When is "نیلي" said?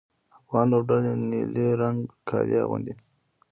1.29-1.67